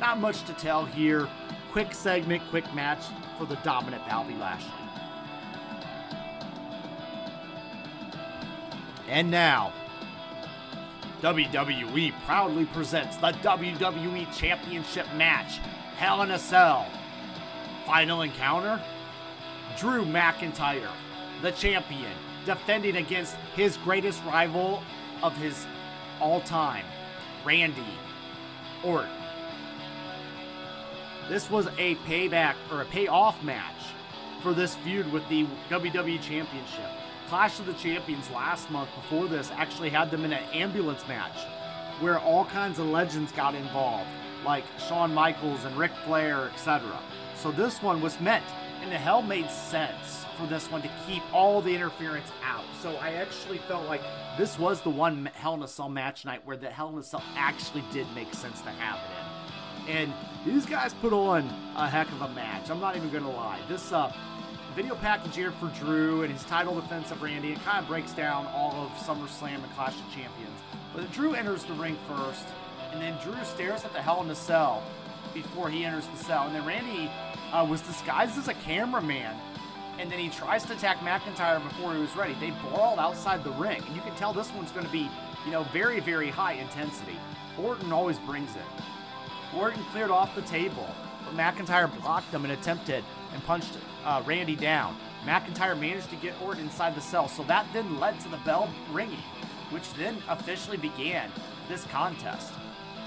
[0.00, 1.28] Not much to tell here.
[1.70, 3.04] Quick segment, quick match
[3.38, 4.70] for the dominant Bobby Lashley.
[9.08, 9.72] And now,
[11.20, 15.58] WWE proudly presents the WWE Championship match
[15.96, 16.86] Hell in a Cell.
[17.86, 18.82] Final encounter
[19.78, 20.90] Drew McIntyre,
[21.40, 22.12] the champion,
[22.44, 24.82] defending against his greatest rival
[25.22, 25.66] of his
[26.20, 26.84] all time,
[27.44, 27.82] Randy
[28.84, 29.10] Orton.
[31.28, 33.92] This was a payback or a payoff match
[34.42, 36.90] for this feud with the WWE Championship.
[37.28, 41.38] Clash of the Champions last month before this actually had them in an ambulance match
[42.00, 44.10] where all kinds of legends got involved,
[44.44, 46.98] like Shawn Michaels and Ric Flair, etc.
[47.36, 48.44] So this one was meant
[48.82, 52.64] and the hell made sense for this one to keep all the interference out.
[52.80, 54.02] So I actually felt like
[54.36, 57.02] this was the one Hell in a Cell match night where the Hell in a
[57.02, 59.96] Cell actually did make sense to have it in.
[59.96, 60.12] And
[60.44, 62.70] these guys put on a heck of a match.
[62.70, 63.60] I'm not even gonna lie.
[63.68, 64.12] This uh,
[64.74, 68.12] video package here for Drew and his title defense of Randy, it kind of breaks
[68.12, 70.58] down all of SummerSlam and Clash of Champions.
[70.92, 72.46] But Drew enters the ring first,
[72.90, 74.82] and then Drew stares at the Hell in a Cell
[75.34, 77.10] before he enters the cell, and then Randy
[77.52, 79.36] uh, was disguised as a cameraman.
[79.98, 82.34] And then he tries to attack McIntyre before he was ready.
[82.40, 83.82] They brawled outside the ring.
[83.86, 85.08] And you can tell this one's going to be,
[85.44, 87.16] you know, very, very high intensity.
[87.58, 88.62] Orton always brings it.
[89.54, 90.88] Orton cleared off the table,
[91.24, 94.96] but McIntyre blocked him and attempted and punched uh, Randy down.
[95.26, 98.72] McIntyre managed to get Orton inside the cell, so that then led to the bell
[98.90, 99.22] ringing,
[99.70, 101.30] which then officially began
[101.68, 102.52] this contest.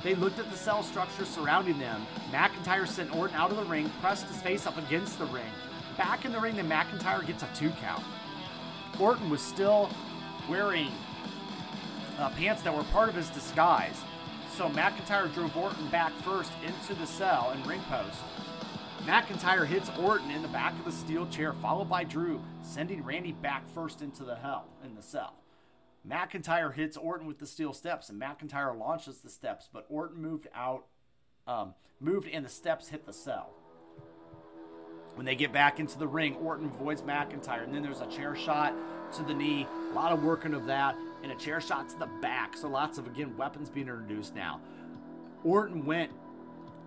[0.05, 2.05] They looked at the cell structure surrounding them.
[2.31, 5.49] McIntyre sent Orton out of the ring, pressed his face up against the ring.
[5.97, 8.03] Back in the ring, then McIntyre gets a two count.
[8.99, 9.89] Orton was still
[10.47, 10.91] wearing
[12.19, 13.99] uh, pants that were part of his disguise.
[14.55, 18.19] So McIntyre drove Orton back first into the cell and ring post.
[19.07, 23.31] McIntyre hits Orton in the back of the steel chair, followed by Drew, sending Randy
[23.31, 25.33] back first into the hell in the cell.
[26.07, 30.47] McIntyre hits Orton with the steel steps, and McIntyre launches the steps, but Orton moved
[30.53, 30.85] out,
[31.47, 33.49] um, moved, and the steps hit the cell.
[35.15, 38.35] When they get back into the ring, Orton avoids McIntyre, and then there's a chair
[38.35, 38.73] shot
[39.13, 42.09] to the knee, a lot of working of that, and a chair shot to the
[42.21, 42.55] back.
[42.57, 44.59] So lots of again weapons being introduced now.
[45.43, 46.11] Orton went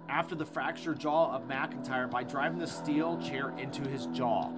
[0.09, 4.51] after the fractured jaw of McIntyre by driving the steel chair into his jaw.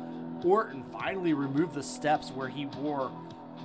[0.45, 3.13] Orton finally removed the steps where he wore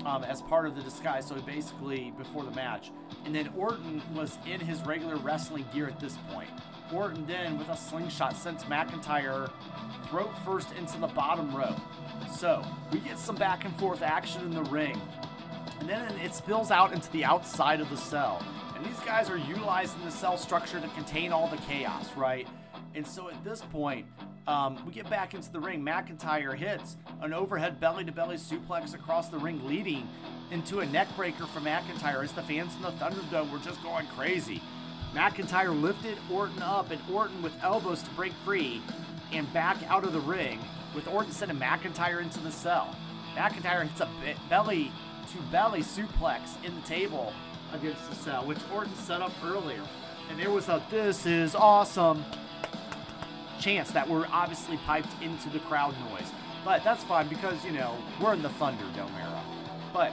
[0.06, 1.28] um, as part of the disguise.
[1.28, 2.92] So basically, before the match.
[3.26, 6.50] And then Orton was in his regular wrestling gear at this point.
[6.94, 9.52] Orton then, with a slingshot, sends McIntyre
[10.10, 11.76] throat first into the bottom row.
[12.32, 15.00] So we get some back and forth action in the ring.
[15.80, 18.46] And then it spills out into the outside of the cell.
[18.76, 22.48] And these guys are utilizing the cell structure to contain all the chaos, right?
[22.94, 24.06] And so at this point,
[24.48, 25.84] um, we get back into the ring.
[25.84, 30.08] McIntyre hits an overhead belly to belly suplex across the ring, leading
[30.52, 34.62] into a neckbreaker for McIntyre as the fans in the Thunderdome were just going crazy.
[35.14, 38.82] McIntyre lifted Orton up, and Orton with elbows to break free
[39.32, 40.60] and back out of the ring,
[40.94, 42.96] with Orton sending McIntyre into the cell.
[43.36, 44.10] McIntyre hits a
[44.50, 44.92] belly
[45.32, 47.34] to belly suplex in the table
[47.74, 49.82] against the cell, which Orton set up earlier.
[50.30, 52.24] And there was a this is awesome
[53.60, 56.32] chance that were obviously piped into the crowd noise.
[56.64, 59.42] But that's fine because, you know, we're in the Thunderdome era.
[59.94, 60.12] But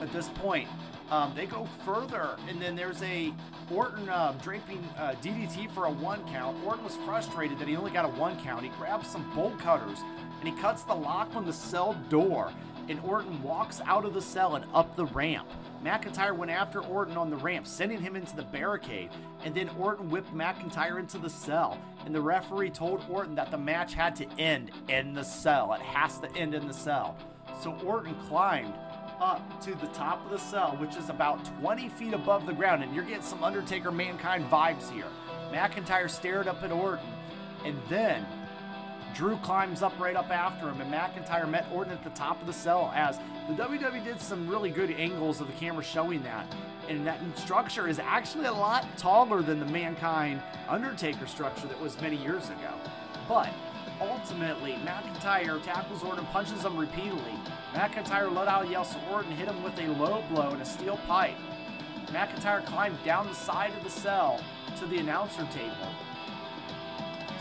[0.00, 0.68] at this point,
[1.10, 3.32] um, they go further, and then there's a
[3.70, 6.56] Orton uh, draping uh, DDT for a one count.
[6.64, 8.62] Orton was frustrated that he only got a one count.
[8.62, 10.00] He grabs some bolt cutters
[10.40, 12.52] and he cuts the lock on the cell door.
[12.88, 15.48] and Orton walks out of the cell and up the ramp.
[15.84, 19.10] McIntyre went after Orton on the ramp, sending him into the barricade,
[19.44, 21.76] and then Orton whipped McIntyre into the cell.
[22.06, 25.72] And the referee told Orton that the match had to end in the cell.
[25.72, 27.16] It has to end in the cell.
[27.60, 28.74] So Orton climbed
[29.20, 32.84] up to the top of the cell, which is about 20 feet above the ground,
[32.84, 35.06] and you're getting some Undertaker Mankind vibes here.
[35.52, 37.06] McIntyre stared up at Orton,
[37.64, 38.24] and then
[39.14, 42.46] Drew climbs up right up after him, and McIntyre met Orton at the top of
[42.46, 46.46] the cell as the WWE did some really good angles of the camera showing that.
[46.88, 52.00] And that structure is actually a lot taller than the Mankind Undertaker structure that was
[52.00, 52.72] many years ago.
[53.28, 53.50] But
[54.00, 57.34] ultimately, McIntyre tackles Orton, punches him repeatedly.
[57.74, 60.66] McIntyre let out a yell, so Orton hit him with a low blow and a
[60.66, 61.36] steel pipe.
[62.06, 64.40] McIntyre climbed down the side of the cell
[64.78, 65.88] to the announcer table.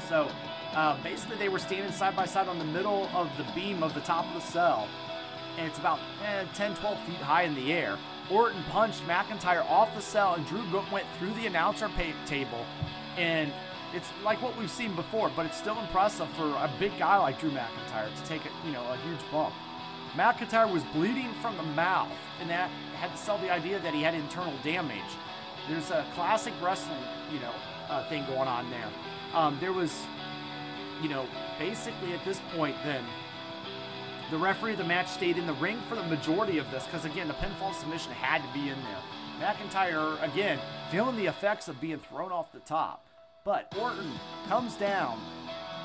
[0.07, 0.29] So
[0.73, 3.93] uh, basically, they were standing side by side on the middle of the beam of
[3.93, 4.87] the top of the cell,
[5.57, 7.97] and it's about eh, 10, 12 feet high in the air.
[8.29, 11.89] Orton punched McIntyre off the cell, and Drew went through the announcer
[12.25, 12.65] table,
[13.17, 13.51] and
[13.93, 17.39] it's like what we've seen before, but it's still impressive for a big guy like
[17.39, 19.53] Drew McIntyre to take a, you know a huge bump.
[20.15, 24.01] McIntyre was bleeding from the mouth, and that had to sell the idea that he
[24.01, 24.99] had internal damage.
[25.69, 26.99] There's a classic wrestling,
[27.31, 27.53] you know,
[27.89, 28.89] uh, thing going on there.
[29.33, 30.05] Um, there was
[31.01, 31.25] you know,
[31.59, 33.03] basically at this point, then
[34.29, 37.05] the referee of the match stayed in the ring for the majority of this because,
[37.05, 39.01] again, the pinfall submission had to be in there.
[39.39, 40.59] McIntyre, again,
[40.89, 43.05] feeling the effects of being thrown off the top.
[43.43, 44.11] But Orton
[44.47, 45.19] comes down,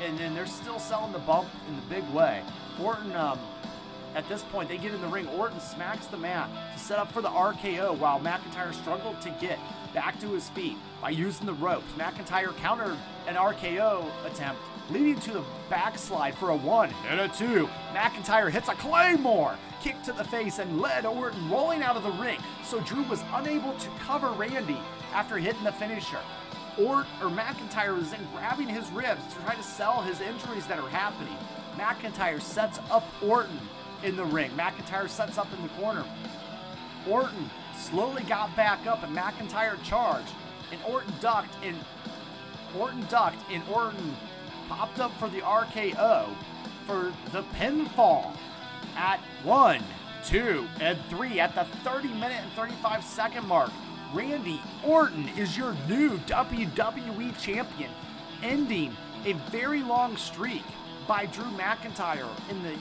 [0.01, 2.43] and then they're still selling the bump in the big way.
[2.81, 3.41] Orton, um,
[4.17, 5.29] at this point, they get in the ring.
[5.29, 9.59] Orton smacks the mat to set up for the RKO while McIntyre struggled to get
[9.93, 11.93] back to his feet by using the ropes.
[11.99, 12.97] McIntyre countered
[13.29, 17.69] an RKO attempt leading to the backslide for a one and a two.
[17.93, 22.11] McIntyre hits a Claymore, kick to the face, and led Orton rolling out of the
[22.13, 24.79] ring, so Drew was unable to cover Randy
[25.13, 26.21] after hitting the finisher.
[26.79, 30.79] Ort or McIntyre was then grabbing his ribs to try to sell his injuries that
[30.79, 31.37] are happening.
[31.77, 33.59] McIntyre sets up Orton
[34.07, 34.51] in the ring.
[34.53, 36.05] McIntyre sets up in the corner.
[37.09, 40.33] Orton slowly got back up and McIntyre charged.
[40.73, 41.77] And Orton ducked and
[42.77, 44.17] Orton ducked and Orton
[44.69, 46.29] popped up for the RKO
[46.87, 48.37] for the pinfall
[48.97, 49.83] at one,
[50.25, 53.71] two, and three at the 30 minute and 35 second mark.
[54.15, 57.91] Randy Orton is your new WWE champion,
[58.43, 60.63] ending a very long streak
[61.09, 62.75] by Drew McIntyre in the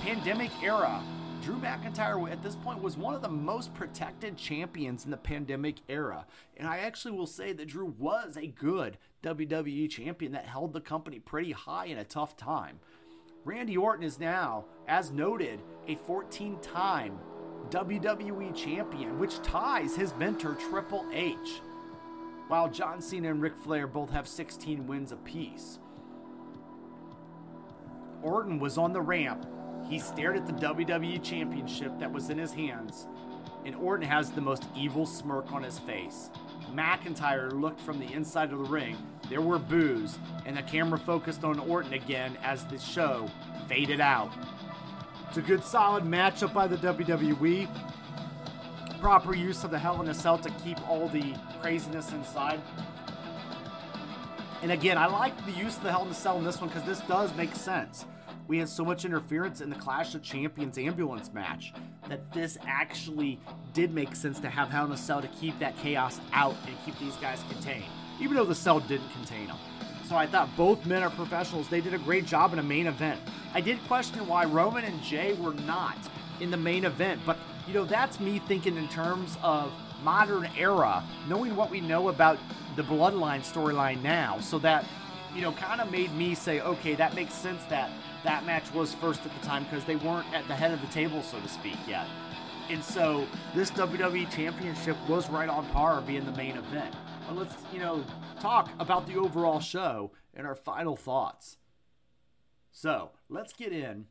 [0.00, 1.02] pandemic era.
[1.42, 5.76] Drew McIntyre at this point was one of the most protected champions in the pandemic
[5.88, 6.26] era.
[6.56, 10.80] And I actually will say that Drew was a good WWE champion that held the
[10.80, 12.80] company pretty high in a tough time.
[13.44, 17.18] Randy Orton is now, as noted, a 14 time
[17.68, 21.60] WWE champion, which ties his mentor Triple H,
[22.48, 25.78] while John Cena and Ric Flair both have 16 wins apiece.
[28.22, 29.46] Orton was on the ramp.
[29.90, 33.08] He stared at the WWE Championship that was in his hands,
[33.66, 36.30] and Orton has the most evil smirk on his face.
[36.72, 38.96] McIntyre looked from the inside of the ring.
[39.28, 43.28] There were boos, and the camera focused on Orton again as the show
[43.68, 44.30] faded out.
[45.28, 47.68] It's a good solid matchup by the WWE.
[49.00, 52.60] Proper use of the Hell in a Cell to keep all the craziness inside.
[54.62, 56.68] And again, I like the use of the Hell in a Cell in this one
[56.68, 58.04] because this does make sense
[58.50, 61.72] we had so much interference in the Clash of Champions ambulance match
[62.08, 63.38] that this actually
[63.74, 66.76] did make sense to have Hell in a Cell to keep that chaos out and
[66.84, 67.84] keep these guys contained,
[68.20, 69.56] even though the cell didn't contain them.
[70.08, 71.68] So I thought both men are professionals.
[71.68, 73.20] They did a great job in a main event.
[73.54, 75.98] I did question why Roman and Jey were not
[76.40, 81.04] in the main event, but you know, that's me thinking in terms of modern era,
[81.28, 82.36] knowing what we know about
[82.74, 84.84] the bloodline storyline now, so that,
[85.36, 87.92] you know, kind of made me say, okay, that makes sense that
[88.24, 90.86] that match was first at the time because they weren't at the head of the
[90.88, 92.06] table, so to speak, yet.
[92.68, 96.94] And so this WWE Championship was right on par being the main event.
[97.26, 98.04] But let's, you know,
[98.38, 101.56] talk about the overall show and our final thoughts.
[102.70, 104.06] So let's get in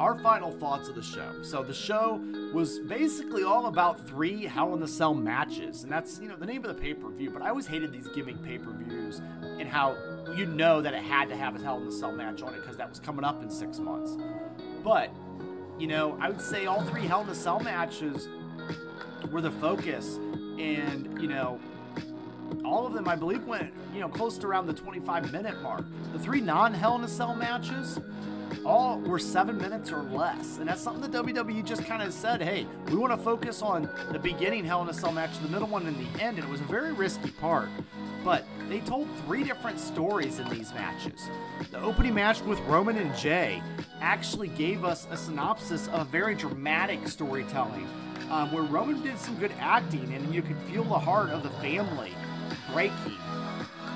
[0.00, 1.30] our final thoughts of the show.
[1.42, 2.20] So the show
[2.52, 6.46] was basically all about three Hell in the Cell matches, and that's you know the
[6.46, 7.30] name of the pay per view.
[7.30, 9.20] But I always hated these gimmick pay per views
[9.58, 9.96] and how
[10.36, 12.60] you know that it had to have a Hell in the Cell match on it
[12.60, 14.16] because that was coming up in six months.
[14.82, 15.10] But
[15.78, 18.28] you know, I would say all three Hell in the Cell matches
[19.30, 20.16] were the focus,
[20.58, 21.60] and you know,
[22.64, 25.84] all of them, I believe, went you know close to around the 25 minute mark.
[26.12, 28.00] The three non Hell in a Cell matches
[28.64, 30.58] all were seven minutes or less.
[30.58, 33.88] And that's something that WWE just kind of said, hey, we want to focus on
[34.12, 36.38] the beginning Hell in a Cell match, the middle one, and the end.
[36.38, 37.68] And it was a very risky part.
[38.24, 41.28] But they told three different stories in these matches.
[41.70, 43.62] The opening match with Roman and Jey
[44.00, 47.88] actually gave us a synopsis of very dramatic storytelling.
[48.30, 51.50] Um, where Roman did some good acting, and you could feel the heart of the
[51.50, 52.12] family
[52.72, 53.18] breaking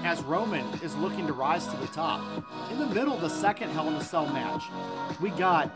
[0.04, 2.22] as Roman is looking to rise to the top.
[2.70, 4.64] In the middle of the second Hell in a Cell match,
[5.20, 5.72] we got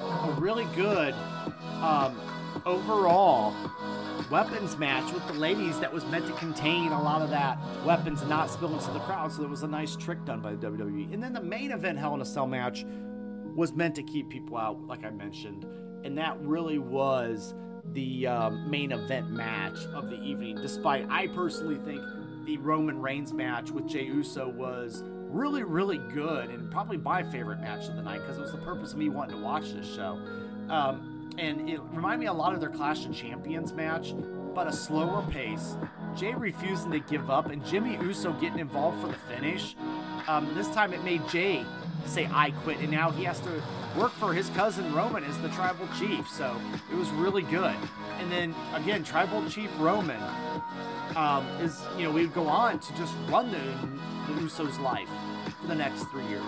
[0.00, 1.14] a really good
[1.80, 2.20] um,
[2.66, 3.54] overall
[4.30, 8.22] weapons match with the ladies that was meant to contain a lot of that weapons
[8.24, 9.32] not spill into the crowd.
[9.32, 11.12] So it was a nice trick done by the WWE.
[11.12, 12.84] And then the main event Hell in a Cell match
[13.54, 15.66] was meant to keep people out, like I mentioned.
[16.04, 17.54] And that really was
[17.92, 22.02] the um, main event match of the evening, despite I personally think
[22.44, 27.60] the Roman Reigns match with Jey Uso was really, really good and probably my favorite
[27.60, 29.86] match of the night because it was the purpose of me wanting to watch this
[29.94, 30.18] show.
[30.68, 34.14] Um, and it reminded me a lot of their Clash of Champions match,
[34.54, 35.76] but a slower pace.
[36.14, 39.74] Jey refusing to give up and Jimmy Uso getting involved for the finish.
[40.28, 41.64] Um, this time it made Jey
[42.04, 43.62] say I quit, and now he has to
[43.96, 46.28] work for his cousin Roman as the tribal chief.
[46.28, 47.76] So it was really good.
[48.18, 50.20] And then again, tribal chief Roman
[51.16, 55.08] um, is you know we would go on to just run the, the Usos' life
[55.60, 56.42] for the next three years.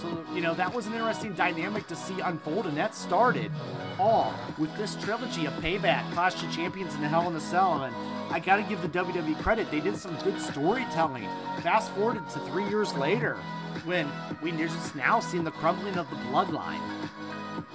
[0.00, 3.50] So you know that was an interesting dynamic to see unfold, and that started
[3.98, 7.82] all with this trilogy of Payback, Clash of Champions, and the Hell in a Cell.
[7.84, 7.94] And
[8.32, 11.28] I got to give the WWE credit; they did some good storytelling.
[11.62, 13.36] Fast forwarded to three years later,
[13.84, 14.08] when
[14.42, 16.80] we just now seeing the crumbling of the bloodline.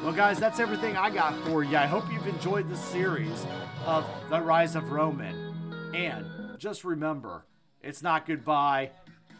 [0.03, 1.77] Well, guys, that's everything I got for you.
[1.77, 3.45] I hope you've enjoyed this series
[3.85, 5.49] of The Rise of Roman.
[5.93, 6.25] And
[6.57, 7.45] just remember,
[7.81, 8.91] it's not goodbye,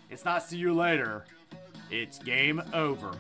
[0.10, 1.26] it's not see you later,
[1.92, 3.12] it's game over.